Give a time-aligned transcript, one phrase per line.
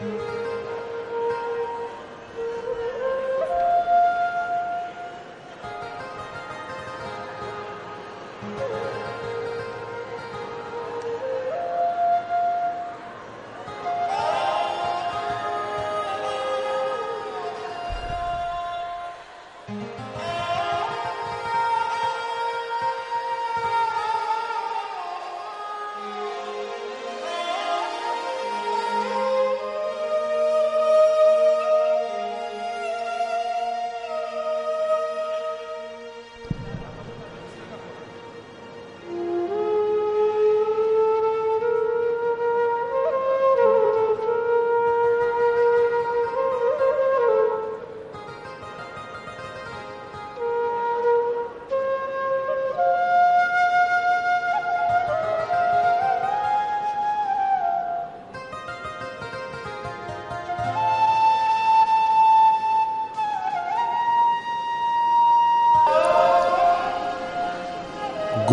[0.00, 0.35] 嗯。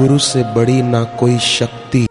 [0.04, 2.08] गुरु से बड़ी ना कोई शक्ति।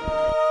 [0.00, 0.41] you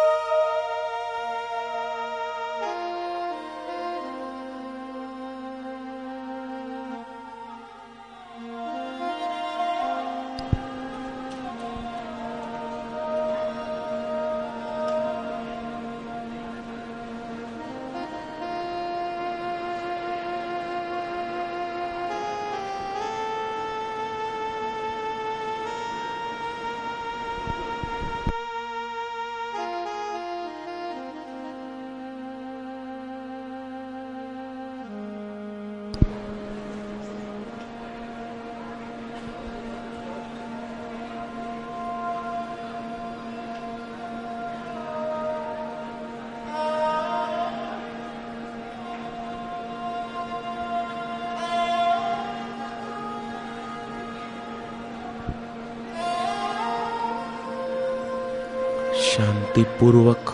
[58.92, 60.32] शांति पूर्वक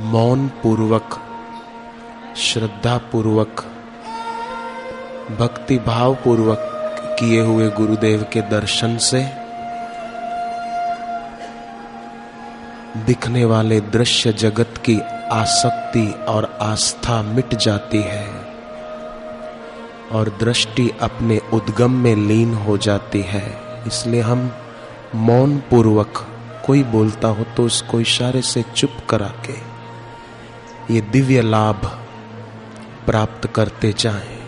[0.00, 1.18] मौन पूर्वक
[2.36, 3.64] श्रद्धा पूर्वक
[5.38, 6.58] भक्ति भाव पूर्वक
[7.20, 9.22] किए हुए गुरुदेव के दर्शन से
[13.06, 15.00] दिखने वाले दृश्य जगत की
[15.32, 18.26] आसक्ति और आस्था मिट जाती है
[20.12, 24.50] और दृष्टि अपने उद्गम में लीन हो जाती है। इसलिए हम
[25.14, 26.26] मौन पूर्वक
[26.66, 29.56] कोई बोलता हो तो उसको इशारे से चुप करा के
[30.94, 31.86] ये दिव्य लाभ
[33.06, 34.40] प्राप्त करते जाएँ।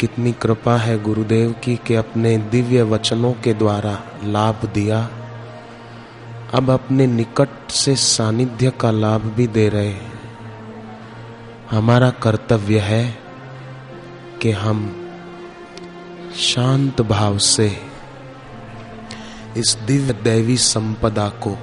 [0.00, 5.10] कितनी कृपा है गुरुदेव की कि अपने दिव्य वचनों के द्वारा लाभ दिया।
[6.54, 10.12] अब अपने निकट से सानिध्य का लाभ भी दे रहे हैं।
[11.70, 13.18] हमारा कर्तव्य है
[14.42, 15.08] कि हम
[16.36, 17.85] शांत भाव से
[19.56, 21.56] इस दिव्य दैवी संपदा को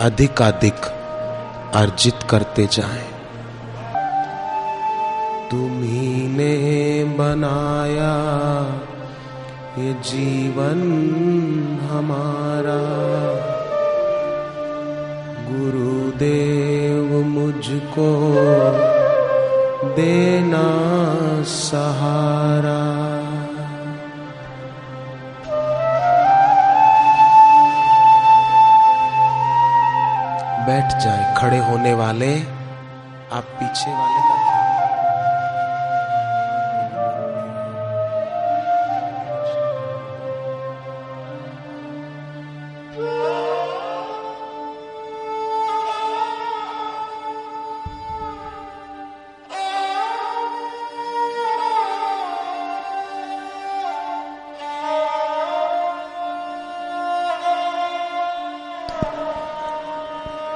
[0.00, 0.84] अधिकाधिक
[1.74, 3.12] अर्जित करते जाएँ।
[5.50, 8.14] तुम्ही ने बनाया
[9.78, 10.80] ये जीवन
[11.90, 12.80] हमारा
[15.50, 18.10] गुरुदेव मुझको
[19.96, 20.66] देना
[21.42, 23.01] सहारा
[30.82, 32.34] बैठ जाए। खड़े होने वाले
[33.32, 34.61] आप पीछे वाले का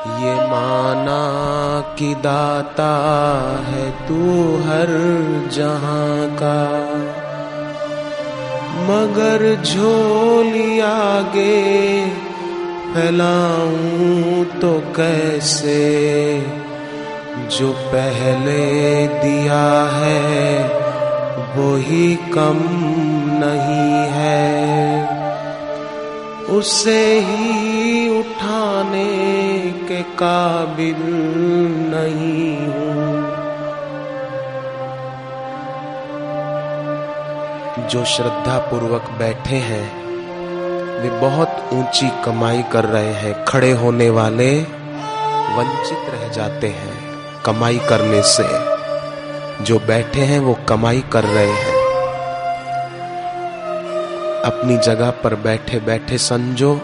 [0.06, 1.22] ये माना
[1.98, 2.92] कि दाता
[3.66, 4.22] है तू
[4.56, 4.90] हर
[5.52, 6.60] जहाँ का।
[8.88, 12.06] मगर झोली आगे
[12.94, 15.86] फैलाऊं तो कैसे?
[17.58, 20.68] जो पहले दिया है
[21.56, 22.58] वो ही कम
[23.42, 24.56] नहीं है।
[26.58, 29.06] उसे ही उठाने
[29.88, 30.96] के काबिल
[31.94, 33.26] नहीं हूँ।
[37.88, 40.06] जो श्रद्धा पूर्वक बैठे हैं,
[41.00, 44.60] वे बहुत ऊँची कमाई कर रहे हैं। खड़े होने वाले
[45.56, 48.76] वंचित रह जाते हैं कमाई करने से।
[49.64, 51.76] जो बैठे हैं, वो कमाई कर रहे हैं।
[54.44, 56.80] अपनी जगह पर बैठे बैठे संजो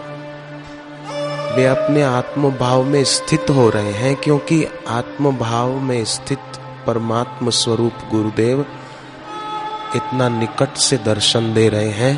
[1.55, 6.39] वे अपने आत्मभाव में स्थित हो रहे हैं, क्योंकि आत्मभाव में स्थित
[6.87, 8.65] परमात्म स्वरूप गुरुदेव
[9.95, 12.15] इतना निकट से दर्शन दे रहे हैं।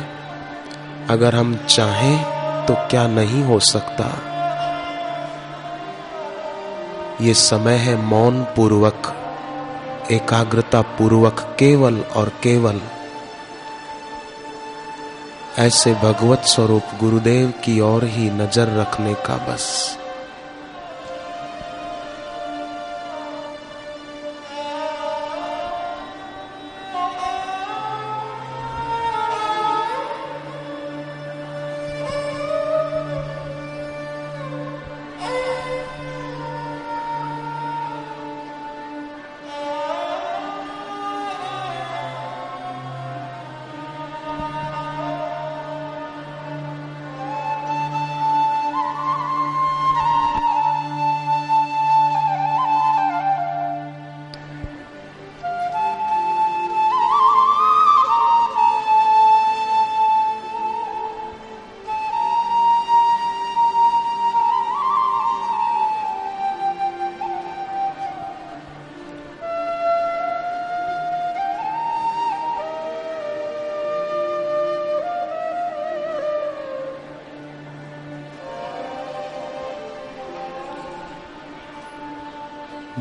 [1.06, 4.06] अगर हम चाहें तो क्या नहीं हो सकता।
[7.20, 9.12] ये समय है मौन पूर्वक,
[10.10, 12.80] एकाग्रता पूर्वक केवल और केवल
[15.58, 19.98] ऐसे भगवत स्वरूप गुरुदेव की ओर ही नज़र रखने का बस।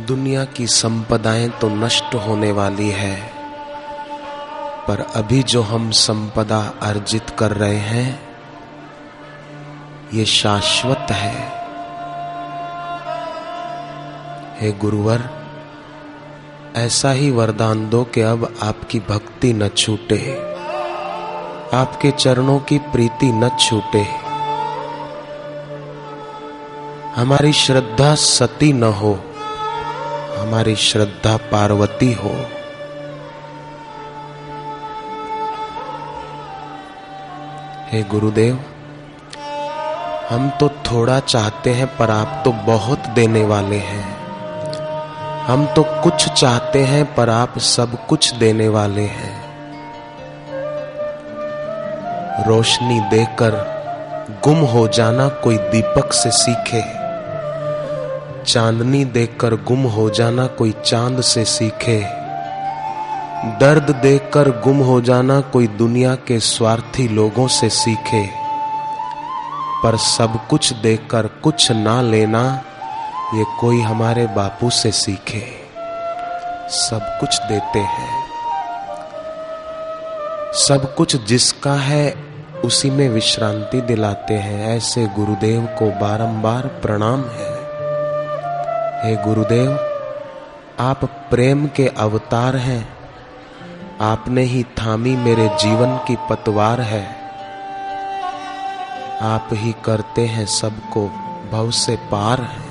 [0.05, 3.15] दुनिया की संपदाएँ तो नष्ट होने वाली है,
[4.87, 8.19] पर अभी जो हम संपदा अर्जित कर रहे हैं,
[10.13, 11.35] ये शाश्वत है।
[14.59, 15.29] हे गुरुवर,
[16.75, 20.19] ऐसा ही वरदान दो कि अब आपकी भक्ति न छूटे,
[21.73, 24.05] आपके चरणों की प्रीति न छूटे।
[27.15, 29.19] हमारी श्रद्धा सती न हो
[30.45, 32.29] हमारी श्रद्धा पार्वती हो।
[37.91, 38.59] हे गुरुदेव,
[40.29, 44.17] हम तो थोड़ा चाहते हैं, पर आप तो बहुत देने वाले हैं।
[45.45, 49.45] हम तो कुछ चाहते हैं, पर आप सब कुछ देने वाले हैं।
[52.47, 53.51] रोशनी देकर
[54.43, 57.04] गुम हो जाना कोई दीपक से सीखे।
[58.47, 61.99] चांदनी देखकर गुम हो जाना कोई चाँद से सीखे।
[63.45, 68.29] दर्द देखकर गुम हो जाना कोई दुनिया के स्वार्थी लोगों से सीखे।
[69.83, 72.61] पर सब कुछ देखकर कुछ ना लेना,
[73.33, 75.43] ये कोई हमारे बापू से सीखे।
[76.69, 78.25] सब कुछ देते हैं।
[80.53, 82.15] सब कुछ जिसका है,
[82.65, 87.54] उसी में विश्रांति दिलाते हैं। ऐसे गुरुदेव को बारंबार प्रणाम है।
[88.95, 89.71] हे गुरुदेव,
[90.79, 92.89] आप प्रेम के अवतार हैं।
[94.01, 97.15] आपने ही थामी मेरे जीवन की पतवार है।
[99.21, 101.07] आप ही करते हैं सबको
[101.51, 102.64] भव से पार है।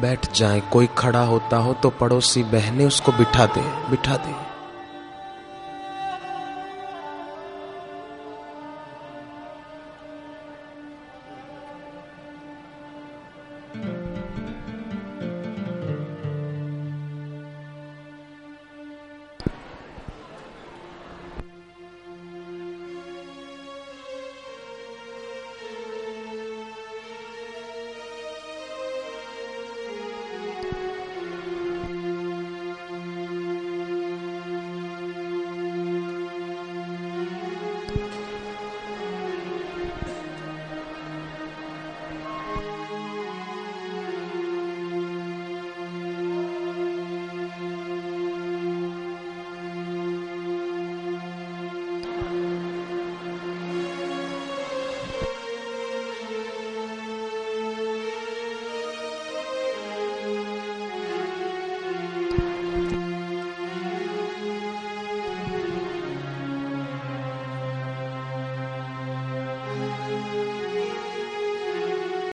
[0.00, 4.55] बैठ जाए कोई खड़ा होता हो तो पड़ोसी बहने उसको बिठा दे बिठा दे।